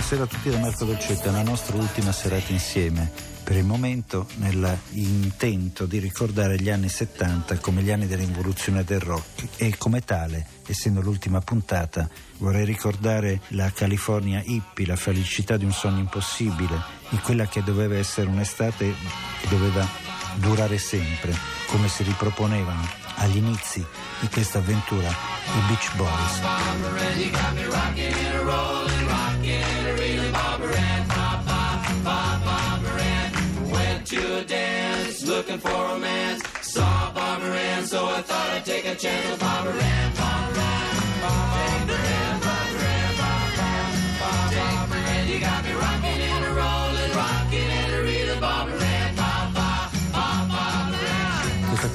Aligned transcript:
Buonasera 0.00 0.24
a 0.24 0.34
tutti 0.34 0.48
da 0.48 0.58
Marco 0.58 0.86
Dolcetta, 0.86 1.28
è 1.28 1.30
la 1.30 1.42
nostra 1.42 1.76
ultima 1.76 2.10
serata 2.10 2.52
insieme. 2.52 3.12
Per 3.44 3.54
il 3.54 3.66
momento 3.66 4.26
nell'intento 4.36 5.84
di 5.84 5.98
ricordare 5.98 6.58
gli 6.58 6.70
anni 6.70 6.88
70 6.88 7.58
come 7.58 7.82
gli 7.82 7.90
anni 7.90 8.06
dell'involuzione 8.06 8.82
del 8.82 8.98
rock 8.98 9.46
e 9.58 9.76
come 9.76 10.00
tale, 10.00 10.46
essendo 10.66 11.02
l'ultima 11.02 11.42
puntata, 11.42 12.08
vorrei 12.38 12.64
ricordare 12.64 13.42
la 13.48 13.70
California 13.72 14.42
hippie, 14.42 14.86
la 14.86 14.96
felicità 14.96 15.58
di 15.58 15.66
un 15.66 15.72
sogno 15.72 15.98
impossibile, 15.98 16.80
di 17.10 17.18
quella 17.18 17.46
che 17.46 17.62
doveva 17.62 17.98
essere 17.98 18.26
un'estate 18.28 18.94
che 19.42 19.48
doveva 19.48 19.86
durare 20.36 20.78
sempre, 20.78 21.36
come 21.66 21.88
si 21.88 22.04
riproponevano 22.04 22.99
agli 23.20 23.36
inizi 23.36 23.84
di 24.20 24.28
questa 24.28 24.58
avventura 24.58 25.08
i 25.08 25.60
Beach 25.66 25.94
Boys. 25.96 26.40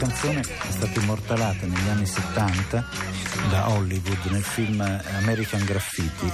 Canzone 0.08 0.42
è 0.42 0.72
stata 0.72 1.00
immortalata 1.00 1.66
negli 1.66 1.88
anni 1.88 2.06
70 2.06 2.88
da 3.50 3.70
Hollywood 3.70 4.26
nel 4.26 4.44
film 4.44 4.80
American 5.16 5.66
Graffiti 5.66 6.32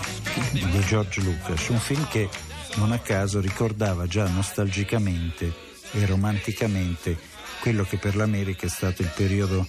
di 0.51 0.79
George 0.85 1.21
Lucas, 1.21 1.69
un 1.69 1.79
film 1.79 2.05
che 2.09 2.27
non 2.75 2.91
a 2.91 2.99
caso 2.99 3.39
ricordava 3.39 4.07
già 4.07 4.27
nostalgicamente 4.27 5.53
e 5.91 6.05
romanticamente 6.05 7.17
quello 7.61 7.83
che 7.83 7.95
per 7.95 8.17
l'America 8.17 8.65
è 8.65 8.69
stato 8.69 9.03
il 9.03 9.11
periodo 9.15 9.65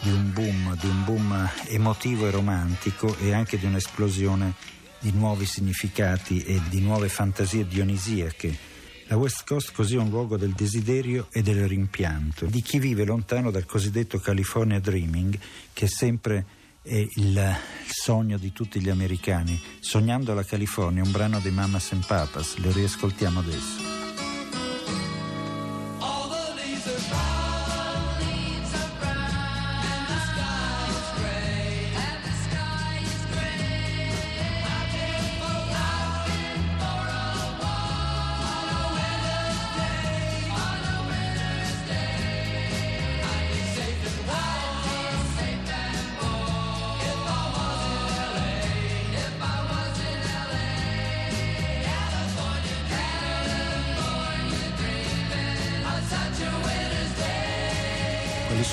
di 0.00 0.10
un 0.10 0.32
boom, 0.34 0.76
di 0.76 0.86
un 0.86 1.04
boom 1.04 1.50
emotivo 1.68 2.26
e 2.26 2.30
romantico 2.30 3.16
e 3.20 3.32
anche 3.32 3.58
di 3.58 3.64
un'esplosione 3.64 4.52
di 4.98 5.12
nuovi 5.12 5.46
significati 5.46 6.42
e 6.42 6.60
di 6.68 6.80
nuove 6.82 7.08
fantasie 7.08 7.66
dionisiache. 7.66 8.75
La 9.08 9.16
West 9.16 9.46
Coast 9.46 9.72
così 9.72 9.94
è 9.94 9.98
un 9.98 10.08
luogo 10.08 10.36
del 10.36 10.50
desiderio 10.50 11.28
e 11.30 11.40
del 11.40 11.68
rimpianto, 11.68 12.46
di 12.46 12.60
chi 12.60 12.80
vive 12.80 13.04
lontano 13.04 13.52
dal 13.52 13.64
cosiddetto 13.64 14.18
California 14.18 14.80
Dreaming, 14.80 15.38
che 15.72 15.84
è 15.84 15.88
sempre 15.88 16.44
è 16.82 16.94
il, 16.94 17.08
il 17.14 17.56
sogno 17.88 18.36
di 18.36 18.52
tutti 18.52 18.80
gli 18.80 18.88
americani. 18.88 19.60
Sognando 19.78 20.34
la 20.34 20.44
California, 20.44 21.04
un 21.04 21.12
brano 21.12 21.38
dei 21.38 21.52
Mamas 21.52 21.92
and 21.92 22.04
Papas, 22.04 22.56
lo 22.56 22.72
riascoltiamo 22.72 23.38
adesso. 23.38 23.95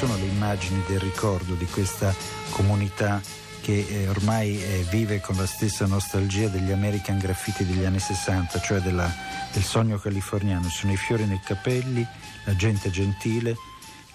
Sono 0.05 0.17
le 0.17 0.25
immagini 0.25 0.83
del 0.85 0.99
ricordo 0.99 1.53
di 1.53 1.65
questa 1.65 2.13
comunità 2.49 3.21
che 3.61 3.85
eh, 3.87 4.09
ormai 4.09 4.61
eh, 4.61 4.85
vive 4.89 5.21
con 5.21 5.37
la 5.37 5.45
stessa 5.45 5.85
nostalgia 5.85 6.49
degli 6.49 6.71
American 6.73 7.17
Graffiti 7.17 7.65
degli 7.65 7.85
anni 7.85 7.99
60, 7.99 8.59
cioè 8.59 8.79
della- 8.81 9.09
del 9.53 9.63
sogno 9.63 9.97
californiano? 9.97 10.67
Sono 10.67 10.91
i 10.91 10.97
fiori 10.97 11.23
nei 11.23 11.39
capelli, 11.41 12.05
la 12.43 12.55
gente 12.57 12.89
gentile, 12.89 13.55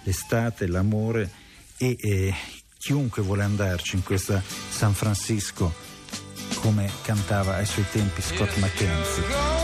l'estate, 0.03 0.67
l'amore 0.67 1.31
e 1.79 1.97
eh, 1.99 2.35
chiunque 2.77 3.23
vuole 3.23 3.45
andarci 3.45 3.97
in 3.97 4.03
questa 4.03 4.43
San 4.69 4.93
Francisco 4.93 5.73
come 6.57 6.91
cantava 7.01 7.55
ai 7.55 7.67
suoi 7.67 7.87
tempi 7.91 8.21
Scott 8.21 8.55
McKenzie. 8.59 9.58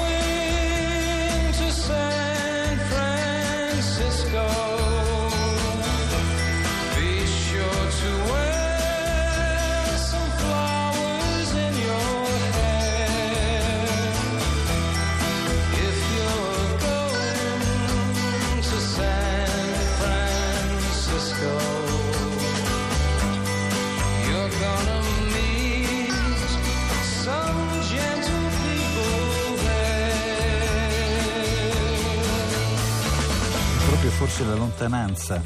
Lontananza 34.74 35.40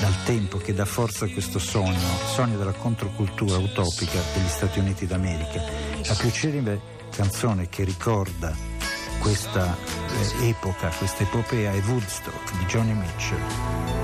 dal 0.00 0.24
tempo 0.24 0.58
che 0.58 0.74
dà 0.74 0.84
forza 0.84 1.24
a 1.24 1.28
questo 1.28 1.58
sogno, 1.58 1.98
sogno 2.34 2.58
della 2.58 2.72
controcultura 2.72 3.56
utopica 3.56 4.18
degli 4.34 4.48
Stati 4.48 4.80
Uniti 4.80 5.06
d'America. 5.06 5.62
La 6.04 6.14
più 6.14 6.30
celebre 6.30 6.80
canzone 7.10 7.68
che 7.68 7.84
ricorda 7.84 8.54
questa 9.20 9.74
eh, 10.40 10.48
epoca, 10.48 10.88
questa 10.88 11.22
epopea 11.22 11.72
è 11.72 11.80
Woodstock 11.86 12.58
di 12.58 12.64
Johnny 12.66 12.92
Mitchell. 12.92 13.95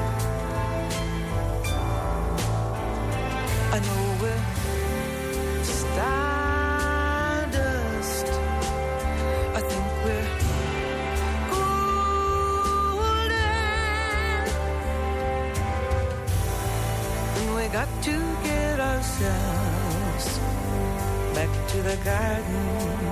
Ourselves 19.25 20.41
back 21.35 21.51
to 21.69 21.83
the 21.83 21.99
garden. 22.03 23.11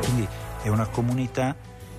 Quindi 0.00 0.28
è 0.62 0.68
una 0.68 0.86
comunità 0.88 1.56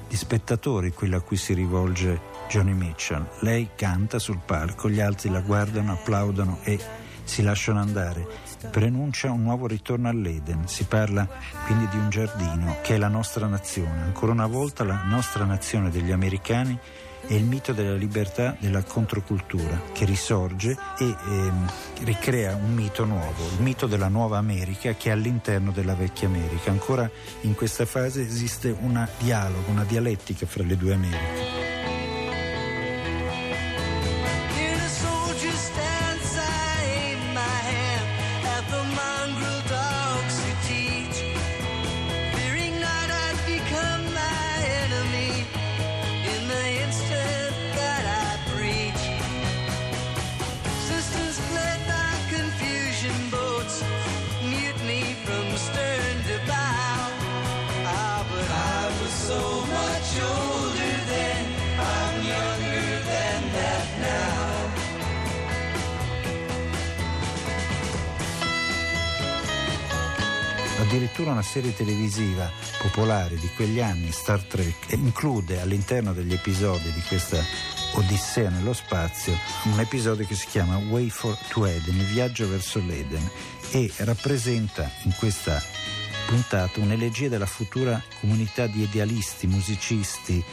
di 0.07 0.15
spettatori 0.15 0.93
quella 0.93 1.17
a 1.17 1.21
cui 1.21 1.37
si 1.37 1.53
rivolge 1.53 2.33
Johnny 2.47 2.73
Mitchell. 2.73 3.27
Lei 3.39 3.69
canta 3.75 4.19
sul 4.19 4.39
palco, 4.45 4.89
gli 4.89 4.99
altri 4.99 5.29
la 5.29 5.41
guardano, 5.41 5.93
applaudono 5.93 6.59
e 6.63 6.79
si 7.23 7.41
lasciano 7.41 7.79
andare. 7.79 8.27
Preannuncia 8.69 9.31
un 9.31 9.43
nuovo 9.43 9.67
ritorno 9.67 10.09
all'Eden. 10.09 10.67
Si 10.67 10.85
parla 10.85 11.27
quindi 11.65 11.87
di 11.89 11.97
un 11.97 12.09
giardino 12.09 12.77
che 12.81 12.95
è 12.95 12.97
la 12.97 13.07
nostra 13.07 13.47
nazione. 13.47 14.01
Ancora 14.01 14.31
una 14.31 14.47
volta 14.47 14.83
la 14.83 15.03
nostra 15.05 15.45
nazione 15.45 15.89
degli 15.89 16.11
americani 16.11 16.77
è 17.27 17.33
il 17.33 17.43
mito 17.43 17.73
della 17.73 17.95
libertà 17.95 18.55
della 18.59 18.83
controcultura 18.83 19.81
che 19.93 20.05
risorge 20.05 20.77
e 20.99 21.05
ehm, 21.05 21.71
ricrea 22.03 22.55
un 22.55 22.73
mito 22.73 23.03
nuovo, 23.05 23.47
il 23.55 23.63
mito 23.63 23.87
della 23.87 24.09
nuova 24.09 24.37
America 24.37 24.93
che 24.93 25.09
è 25.09 25.13
all'interno 25.13 25.71
della 25.71 25.95
vecchia 25.95 26.27
America. 26.27 26.69
Ancora 26.69 27.09
in 27.41 27.55
questa 27.55 27.85
fase 27.85 28.21
esiste 28.21 28.75
un 28.79 29.07
dialogo, 29.19 29.71
una 29.71 29.83
dialettica 29.83 30.45
fra 30.45 30.63
le 30.63 30.77
due 30.77 30.93
Americhe. 30.93 31.64
Addirittura 71.25 71.31
una 71.31 71.41
serie 71.41 71.75
televisiva 71.75 72.51
popolare 72.77 73.35
di 73.37 73.49
quegli 73.55 73.79
anni, 73.79 74.11
Star 74.11 74.43
Trek, 74.43 74.91
include 74.91 75.59
all'interno 75.59 76.13
degli 76.13 76.33
episodi 76.33 76.91
di 76.91 77.01
questa 77.07 77.43
Odissea 77.93 78.49
nello 78.49 78.73
spazio 78.73 79.35
un 79.63 79.79
episodio 79.79 80.23
che 80.27 80.35
si 80.35 80.45
chiama 80.45 80.77
Way 80.77 81.09
for 81.09 81.35
to 81.49 81.65
Eden, 81.65 81.95
il 81.95 82.05
viaggio 82.05 82.47
verso 82.47 82.79
l'Eden, 82.79 83.27
e 83.71 83.91
rappresenta 83.97 84.87
in 85.03 85.15
questa 85.17 85.59
puntata 86.27 86.79
un'elegia 86.79 87.27
della 87.27 87.47
futura 87.47 87.99
comunità 88.19 88.67
di 88.67 88.83
idealisti, 88.83 89.47
musicisti, 89.47 90.43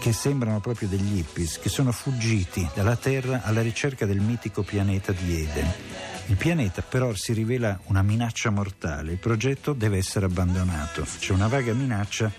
che 0.00 0.14
sembrano 0.14 0.60
proprio 0.60 0.88
degli 0.88 1.18
hippies, 1.18 1.58
che 1.58 1.68
sono 1.68 1.92
fuggiti 1.92 2.66
dalla 2.74 2.96
Terra 2.96 3.42
alla 3.42 3.60
ricerca 3.60 4.06
del 4.06 4.20
mitico 4.20 4.62
pianeta 4.62 5.12
di 5.12 5.42
Eden. 5.42 6.11
Il 6.26 6.36
pianeta 6.36 6.82
però 6.82 7.14
si 7.14 7.32
rivela 7.32 7.78
una 7.86 8.02
minaccia 8.02 8.50
mortale, 8.50 9.12
il 9.12 9.18
progetto 9.18 9.72
deve 9.72 9.98
essere 9.98 10.26
abbandonato. 10.26 11.06
C'è 11.18 11.32
una 11.32 11.48
vaga 11.48 11.72
minaccia 11.74 12.32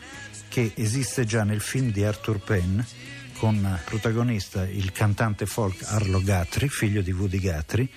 che 0.48 0.72
esiste 0.76 1.26
già 1.26 1.44
nel 1.44 1.62
film 1.62 1.92
di 1.92 2.04
Arthur 2.04 2.40
Penn 2.40 2.80
con 3.38 3.80
protagonista 3.84 4.66
il 4.68 4.92
cantante 4.92 5.46
folk 5.46 5.84
Arlo 5.84 6.22
Guthrie, 6.22 6.70
figlio 6.70 7.02
di 7.02 7.12
Woody 7.12 7.40
Guthrie, 7.40 7.90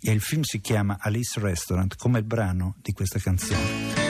e 0.00 0.12
il 0.12 0.20
film 0.20 0.42
si 0.42 0.60
chiama 0.60 0.98
Alice 1.00 1.40
Restaurant 1.40 1.96
come 1.96 2.18
il 2.18 2.24
brano 2.24 2.76
di 2.80 2.92
questa 2.92 3.18
canzone. 3.18 4.04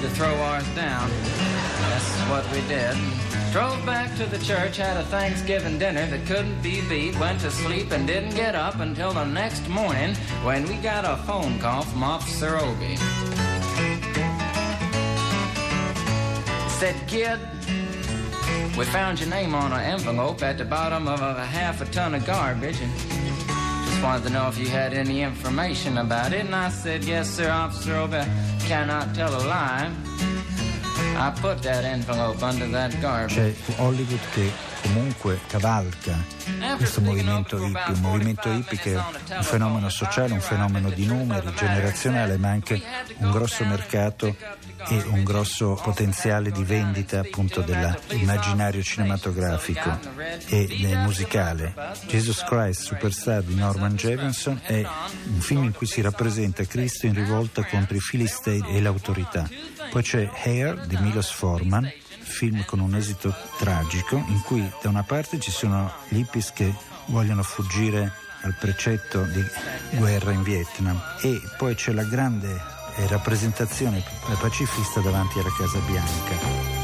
To 0.00 0.08
throw 0.10 0.32
ours 0.42 0.66
down. 0.74 1.27
We 2.52 2.60
did. 2.66 2.96
Drove 3.52 3.84
back 3.86 4.14
to 4.16 4.26
the 4.26 4.38
church, 4.38 4.76
had 4.76 4.96
a 4.96 5.04
Thanksgiving 5.04 5.78
dinner 5.78 6.06
that 6.06 6.26
couldn't 6.26 6.60
be 6.62 6.80
beat, 6.88 7.18
went 7.18 7.40
to 7.40 7.50
sleep 7.50 7.90
and 7.92 8.06
didn't 8.06 8.34
get 8.34 8.54
up 8.54 8.80
until 8.80 9.12
the 9.12 9.24
next 9.24 9.68
morning 9.68 10.14
when 10.44 10.66
we 10.66 10.76
got 10.76 11.04
a 11.04 11.16
phone 11.24 11.58
call 11.58 11.82
from 11.82 12.02
Officer 12.02 12.56
Obi. 12.56 12.96
Said, 16.78 16.96
kid, 17.06 17.38
we 18.76 18.84
found 18.84 19.18
your 19.18 19.28
name 19.28 19.54
on 19.54 19.72
an 19.72 19.80
envelope 19.80 20.42
at 20.42 20.58
the 20.58 20.64
bottom 20.64 21.08
of 21.08 21.20
a 21.20 21.44
half 21.44 21.80
a 21.80 21.86
ton 21.86 22.14
of 22.14 22.24
garbage 22.24 22.80
and 22.80 22.92
just 23.86 24.02
wanted 24.02 24.24
to 24.24 24.30
know 24.30 24.48
if 24.48 24.58
you 24.58 24.68
had 24.68 24.92
any 24.92 25.22
information 25.22 25.98
about 25.98 26.32
it. 26.32 26.44
And 26.44 26.54
I 26.54 26.68
said, 26.68 27.04
yes, 27.04 27.28
sir, 27.28 27.50
Officer 27.50 27.96
Obi, 27.96 28.22
cannot 28.60 29.14
tell 29.14 29.34
a 29.34 29.42
lie. 29.48 29.92
C'è 33.26 33.54
Hollywood 33.76 34.20
che 34.32 34.52
comunque 34.82 35.40
cavalca 35.48 36.16
questo 36.76 37.00
movimento 37.00 37.56
hippie, 37.56 37.92
un 37.92 38.00
movimento 38.00 38.50
hippie 38.50 38.78
che 38.78 38.94
è 38.94 38.96
un 39.36 39.42
fenomeno 39.42 39.88
sociale, 39.88 40.32
un 40.32 40.40
fenomeno 40.40 40.90
di 40.90 41.06
numeri, 41.06 41.52
generazionale, 41.54 42.36
ma 42.36 42.50
anche 42.50 42.80
un 43.16 43.30
grosso 43.32 43.64
mercato 43.64 44.34
e 44.88 45.02
un 45.08 45.24
grosso 45.24 45.78
potenziale 45.82 46.52
di 46.52 46.62
vendita 46.62 47.20
appunto 47.20 47.62
dell'immaginario 47.62 48.82
cinematografico 48.82 49.98
e 50.46 50.96
musicale. 51.02 51.74
Jesus 52.06 52.44
Christ 52.44 52.82
Superstar 52.82 53.42
di 53.42 53.56
Norman 53.56 53.96
Jefferson 53.96 54.60
è 54.62 54.86
un 55.26 55.40
film 55.40 55.64
in 55.64 55.72
cui 55.72 55.86
si 55.86 56.00
rappresenta 56.00 56.64
Cristo 56.64 57.06
in 57.06 57.14
rivolta 57.14 57.64
contro 57.64 57.96
i 57.96 58.00
filistei 58.00 58.62
e 58.68 58.80
l'autorità. 58.80 59.48
Poi 59.90 60.02
c'è 60.02 60.30
Hair 60.44 60.86
di 60.86 60.96
Milos 60.98 61.30
Forman, 61.30 61.90
film 62.20 62.64
con 62.64 62.80
un 62.80 62.94
esito 62.94 63.34
tragico 63.56 64.16
in 64.16 64.42
cui 64.44 64.70
da 64.82 64.88
una 64.88 65.02
parte 65.02 65.38
ci 65.38 65.50
sono 65.50 65.92
gli 66.08 66.18
hippies 66.18 66.52
che 66.52 66.72
vogliono 67.06 67.42
fuggire 67.42 68.12
al 68.42 68.54
precetto 68.58 69.22
di 69.22 69.42
guerra 69.96 70.32
in 70.32 70.42
Vietnam 70.42 71.00
e 71.22 71.40
poi 71.56 71.74
c'è 71.74 71.92
la 71.92 72.04
grande 72.04 72.48
eh, 72.96 73.06
rappresentazione 73.08 74.02
pacifista 74.38 75.00
davanti 75.00 75.38
alla 75.38 75.54
Casa 75.56 75.78
Bianca. 75.80 76.77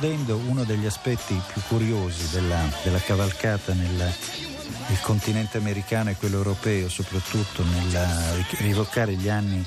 Concludendo, 0.00 0.36
uno 0.36 0.62
degli 0.62 0.86
aspetti 0.86 1.42
più 1.52 1.60
curiosi 1.66 2.30
della, 2.30 2.70
della 2.84 3.00
cavalcata 3.00 3.72
nel, 3.72 3.90
nel 3.90 5.00
continente 5.00 5.58
americano 5.58 6.10
e 6.10 6.14
quello 6.14 6.36
europeo, 6.36 6.88
soprattutto 6.88 7.64
nel 7.64 8.46
rivocare 8.58 9.14
gli 9.14 9.28
anni 9.28 9.66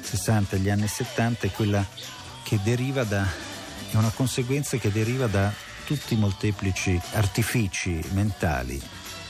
60 0.00 0.54
e 0.54 0.58
gli 0.60 0.70
anni 0.70 0.86
70, 0.86 1.48
è 1.48 1.50
quella 1.50 1.84
che 2.44 2.60
deriva 2.62 3.02
da, 3.02 3.26
è 3.90 3.96
una 3.96 4.12
conseguenza 4.14 4.76
che 4.76 4.92
deriva 4.92 5.26
da 5.26 5.52
tutti 5.84 6.14
i 6.14 6.16
molteplici 6.16 7.00
artifici 7.14 8.00
mentali, 8.12 8.80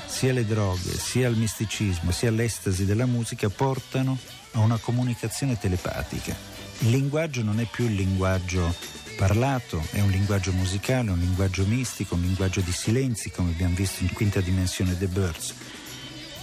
sia 0.05 0.35
le 0.35 0.45
droghe, 0.45 0.99
sia 0.99 1.29
il 1.29 1.37
misticismo, 1.39 2.11
sia 2.11 2.31
l'estasi 2.31 2.85
della 2.85 3.07
musica 3.07 3.49
portano 3.49 4.19
a 4.53 4.59
una 4.59 4.77
comunicazione 4.77 5.59
telepatica. 5.59 6.37
Il 6.81 6.91
linguaggio 6.91 7.43
non 7.43 7.59
è 7.59 7.65
più 7.65 7.87
il 7.87 7.95
linguaggio 7.95 9.01
parlato, 9.17 9.83
è 9.91 10.01
un 10.01 10.11
linguaggio 10.11 10.53
musicale, 10.53 11.11
un 11.11 11.19
linguaggio 11.19 11.65
mistico, 11.65 12.15
un 12.15 12.23
linguaggio 12.23 12.61
di 12.61 12.73
silenzi, 12.73 13.31
come 13.31 13.51
abbiamo 13.51 13.75
visto 13.75 14.03
in 14.03 14.13
quinta 14.13 14.41
dimensione 14.41 14.97
The 14.97 15.07
Birds, 15.07 15.55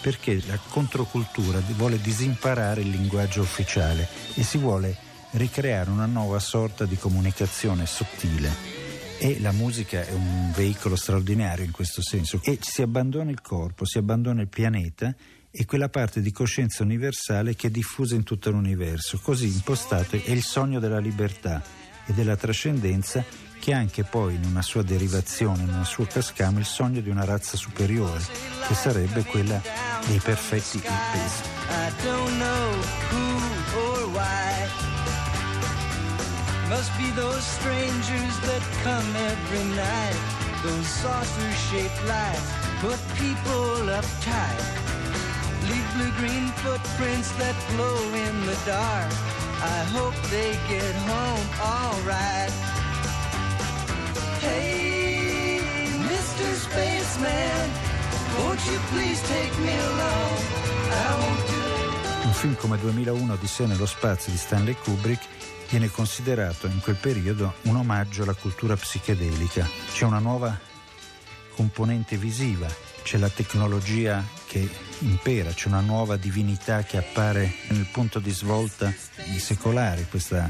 perché 0.02 0.42
la 0.48 0.58
controcultura 0.58 1.62
vuole 1.76 2.00
disimparare 2.00 2.82
il 2.82 2.90
linguaggio 2.90 3.42
ufficiale 3.42 4.08
e 4.36 4.44
si 4.44 4.58
vuole 4.58 4.96
ricreare 5.32 5.90
una 5.90 6.06
nuova 6.06 6.40
sorta 6.40 6.86
di 6.86 6.98
comunicazione 6.98 7.86
sottile. 7.86 8.78
E 9.20 9.40
la 9.42 9.52
musica 9.52 10.06
è 10.06 10.14
un 10.14 10.52
veicolo 10.56 10.96
straordinario 10.96 11.66
in 11.66 11.72
questo 11.72 12.02
senso. 12.02 12.40
E 12.44 12.58
si 12.62 12.82
abbandona 12.82 13.30
il 13.32 13.42
corpo, 13.42 13.86
si 13.86 13.98
abbandona 13.98 14.42
il 14.42 14.48
pianeta 14.48 15.14
e 15.52 15.66
quella 15.66 15.90
parte 15.90 16.22
di 16.22 16.32
coscienza 16.32 16.84
universale 16.84 17.56
che 17.56 17.68
è 17.68 17.70
diffusa 17.70 18.16
in 18.16 18.24
tutto 18.24 18.50
l'universo. 18.50 19.20
Così 19.22 19.48
impostato 19.48 20.16
è 20.16 20.32
il 20.32 20.44
sogno 20.44 20.80
della 20.80 21.00
libertà 21.00 21.62
e 22.10 22.13
della 22.13 22.36
trascendenza 22.36 23.24
che 23.60 23.74
anche 23.74 24.04
poi 24.04 24.36
in 24.36 24.46
una 24.46 24.62
sua 24.62 24.82
derivazione, 24.82 25.63
in 25.63 25.74
un 25.74 25.86
suo 25.86 26.06
cascamo, 26.06 26.60
il 26.60 26.66
sogno 26.66 27.01
di 27.01 27.10
una 27.10 27.24
razza 27.24 27.56
superiore, 27.56 28.20
che 28.68 28.74
sarebbe 28.74 29.24
quella 29.24 29.62
dei 30.08 30.20
perfetti 30.20 30.78
hippies. 30.78 31.42
I 31.70 31.92
don't 32.04 32.38
know 32.38 32.72
who 33.12 33.39
or 33.78 34.10
why. 34.12 34.68
Must 36.70 36.92
be 36.98 37.12
those 37.16 37.44
strangers 37.44 38.39
that 38.42 38.62
come 38.84 39.16
every 39.16 39.63
night 39.75 40.39
Those 40.62 40.88
saucer 40.88 41.51
shaped 41.72 42.04
lights 42.06 42.51
put 42.82 43.00
people 43.16 43.88
uptight. 43.96 44.60
Leave 45.70 45.88
blue 45.96 46.12
green 46.20 46.48
footprints 46.60 47.32
that 47.38 47.56
glow 47.70 47.96
in 48.13 48.46
the 48.46 48.58
dark. 48.66 49.49
I 49.62 49.84
hope 49.92 50.16
they 50.30 50.51
get 50.70 50.96
home 51.04 51.48
alright. 51.60 52.51
Hey, 54.39 55.60
Mr. 56.08 56.48
Spaceman, 56.56 57.70
won't 58.38 58.66
you 58.66 58.80
please 58.92 59.22
take 59.28 59.54
me 59.60 59.75
along? 59.75 60.39
I 60.92 61.16
won't 61.20 61.48
do 61.48 62.28
Un 62.28 62.34
film 62.34 62.56
come 62.56 62.78
2001 62.78 63.34
Odissea 63.34 63.68
nello 63.68 63.86
spazio 63.86 64.32
di 64.32 64.38
Stanley 64.38 64.75
Kubrick 64.75 65.25
viene 65.70 65.92
considerato 65.92 66.68
in 66.68 66.80
quel 66.80 66.96
periodo 66.96 67.56
un 67.63 67.75
omaggio 67.75 68.24
alla 68.24 68.36
cultura 68.36 68.78
psichedelica. 68.78 69.68
C'è 69.92 70.06
una 70.06 70.20
nuova 70.20 70.58
componente 71.54 72.16
visiva, 72.16 72.68
c'è 73.04 73.18
la 73.18 73.30
tecnologia 73.30 74.24
che 74.50 74.68
impera, 75.01 75.51
c'è 75.51 75.68
una 75.68 75.79
nuova 75.79 76.18
divinità 76.18 76.82
che 76.82 76.98
appare 76.98 77.53
nel 77.68 77.86
punto 77.91 78.18
di 78.18 78.32
svolta 78.32 78.91
secolare, 79.38 80.08
questa- 80.10 80.50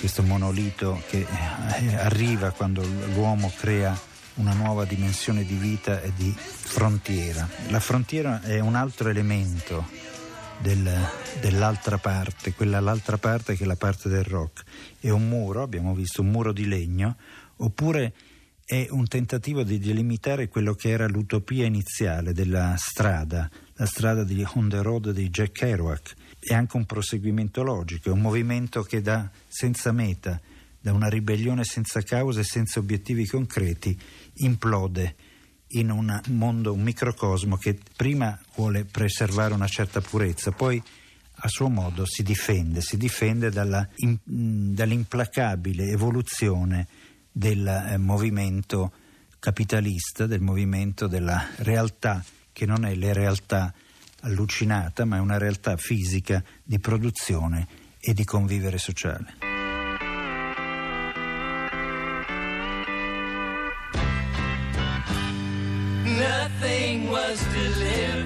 questo 0.00 0.24
monolito 0.24 1.00
che 1.08 1.24
eh, 1.24 1.94
arriva 1.94 2.50
quando 2.50 2.84
l'uomo 3.14 3.52
crea 3.56 3.96
una 4.34 4.52
nuova 4.54 4.84
dimensione 4.84 5.44
di 5.44 5.54
vita 5.54 6.02
e 6.02 6.12
di 6.16 6.34
frontiera. 6.36 7.48
La 7.68 7.80
frontiera 7.80 8.42
è 8.42 8.58
un 8.58 8.74
altro 8.74 9.08
elemento 9.08 9.86
del- 10.58 11.08
dell'altra 11.40 11.96
parte, 11.98 12.54
quella 12.54 12.80
l'altra 12.80 13.18
parte 13.18 13.56
che 13.56 13.62
è 13.62 13.66
la 13.66 13.76
parte 13.76 14.08
del 14.08 14.24
rock. 14.24 14.64
È 14.98 15.10
un 15.10 15.28
muro, 15.28 15.62
abbiamo 15.62 15.94
visto 15.94 16.22
un 16.22 16.28
muro 16.30 16.52
di 16.52 16.66
legno, 16.66 17.16
oppure 17.58 18.12
è 18.70 18.86
un 18.90 19.08
tentativo 19.08 19.62
di 19.62 19.78
delimitare 19.78 20.48
quello 20.48 20.74
che 20.74 20.90
era 20.90 21.08
l'utopia 21.08 21.64
iniziale 21.64 22.34
della 22.34 22.74
strada, 22.76 23.48
la 23.72 23.86
strada 23.86 24.24
di 24.24 24.44
On 24.56 24.68
the 24.68 24.82
Road 24.82 25.10
di 25.12 25.30
Jack 25.30 25.52
Kerouac. 25.52 26.14
È 26.38 26.52
anche 26.52 26.76
un 26.76 26.84
proseguimento 26.84 27.62
logico, 27.62 28.10
è 28.10 28.12
un 28.12 28.20
movimento 28.20 28.82
che 28.82 29.00
dà 29.00 29.26
senza 29.48 29.90
meta, 29.90 30.38
da 30.78 30.92
una 30.92 31.08
ribellione 31.08 31.64
senza 31.64 32.02
cause 32.02 32.40
e 32.40 32.44
senza 32.44 32.78
obiettivi 32.78 33.24
concreti, 33.24 33.98
implode 34.34 35.14
in 35.68 35.90
un 35.90 36.20
mondo, 36.26 36.74
un 36.74 36.82
microcosmo 36.82 37.56
che 37.56 37.78
prima 37.96 38.38
vuole 38.54 38.84
preservare 38.84 39.54
una 39.54 39.66
certa 39.66 40.02
purezza, 40.02 40.50
poi 40.50 40.82
a 41.40 41.48
suo 41.48 41.70
modo 41.70 42.04
si 42.04 42.22
difende, 42.22 42.82
si 42.82 42.98
difende 42.98 43.48
dalla, 43.48 43.88
in- 43.96 44.18
dall'implacabile 44.24 45.86
evoluzione 45.86 46.86
del 47.38 47.64
eh, 47.68 47.96
movimento 47.98 48.92
capitalista, 49.38 50.26
del 50.26 50.40
movimento 50.40 51.06
della 51.06 51.50
realtà 51.58 52.24
che 52.52 52.66
non 52.66 52.84
è 52.84 52.92
la 52.96 53.12
realtà 53.12 53.72
allucinata, 54.22 55.04
ma 55.04 55.18
è 55.18 55.20
una 55.20 55.38
realtà 55.38 55.76
fisica 55.76 56.42
di 56.64 56.80
produzione 56.80 57.68
e 58.00 58.12
di 58.12 58.24
convivere 58.24 58.78
sociale. 58.78 59.36
Nothing 66.02 67.08
was 67.08 67.40
delivered, 67.52 68.17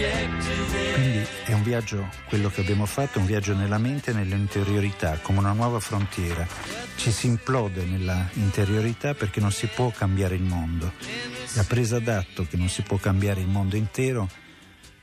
Quindi 0.00 1.26
è 1.44 1.52
un 1.52 1.62
viaggio, 1.62 2.08
quello 2.24 2.48
che 2.48 2.62
abbiamo 2.62 2.86
fatto, 2.86 3.18
un 3.18 3.26
viaggio 3.26 3.54
nella 3.54 3.76
mente 3.76 4.12
e 4.12 4.14
nell'interiorità, 4.14 5.18
come 5.20 5.40
una 5.40 5.52
nuova 5.52 5.78
frontiera. 5.78 6.46
Ci 6.96 7.10
si 7.10 7.26
implode 7.26 7.84
nella 7.84 8.26
interiorità 8.34 9.12
perché 9.12 9.40
non 9.40 9.52
si 9.52 9.66
può 9.66 9.90
cambiare 9.90 10.36
il 10.36 10.42
mondo. 10.42 10.92
La 11.54 11.64
presa 11.64 11.98
d'atto 11.98 12.46
che 12.46 12.56
non 12.56 12.70
si 12.70 12.80
può 12.80 12.96
cambiare 12.96 13.40
il 13.40 13.48
mondo 13.48 13.76
intero 13.76 14.26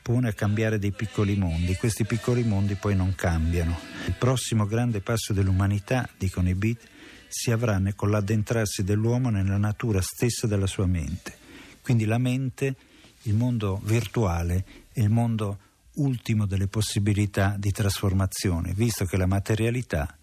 pone 0.02 0.30
a 0.30 0.32
cambiare 0.32 0.80
dei 0.80 0.90
piccoli 0.90 1.36
mondi. 1.36 1.76
Questi 1.76 2.04
piccoli 2.04 2.42
mondi 2.42 2.74
poi 2.74 2.96
non 2.96 3.14
cambiano. 3.14 3.78
Il 4.06 4.14
prossimo 4.18 4.66
grande 4.66 5.00
passo 5.00 5.32
dell'umanità, 5.32 6.08
dicono 6.18 6.48
i 6.48 6.54
beat, 6.54 6.80
si 7.28 7.52
avrà 7.52 7.80
con 7.94 8.10
l'addentrarsi 8.10 8.82
dell'uomo 8.82 9.30
nella 9.30 9.58
natura 9.58 10.00
stessa 10.02 10.48
della 10.48 10.66
sua 10.66 10.86
mente. 10.86 11.36
Quindi 11.82 12.04
la 12.04 12.18
mente, 12.18 12.74
il 13.22 13.34
mondo 13.34 13.80
virtuale, 13.84 14.64
è 14.92 15.00
il 15.00 15.10
mondo 15.10 15.58
ultimo 15.94 16.46
delle 16.46 16.68
possibilità 16.68 17.56
di 17.58 17.70
trasformazione, 17.70 18.72
visto 18.72 19.04
che 19.04 19.16
la 19.16 19.26
materialità 19.26 20.16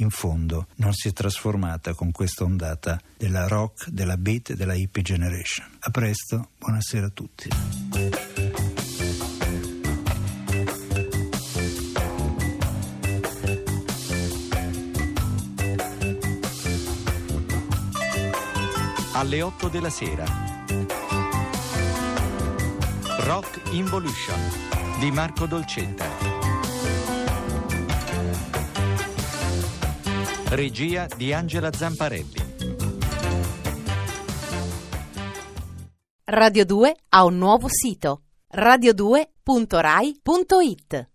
in 0.00 0.10
fondo 0.10 0.68
non 0.76 0.92
si 0.92 1.08
è 1.08 1.12
trasformata 1.12 1.94
con 1.94 2.12
questa 2.12 2.44
ondata 2.44 3.00
della 3.16 3.46
rock, 3.46 3.88
della 3.88 4.16
beat 4.16 4.50
e 4.50 4.56
della 4.56 4.74
hippie 4.74 5.02
generation. 5.02 5.66
A 5.80 5.90
presto, 5.90 6.50
buonasera 6.58 7.06
a 7.06 7.10
tutti. 7.10 7.48
Alle 19.12 19.42
8 19.42 19.68
della 19.68 19.90
sera. 19.90 20.57
Rock 23.20 23.72
Involution 23.72 24.38
di 25.00 25.10
Marco 25.10 25.46
Dolcetta. 25.46 26.06
Regia 30.50 31.08
di 31.16 31.32
Angela 31.32 31.72
Zamparelli. 31.72 32.36
Radio 36.24 36.64
2 36.64 36.96
ha 37.08 37.24
un 37.24 37.38
nuovo 37.38 37.66
sito 37.68 38.22
radio2.rai.it 38.54 41.08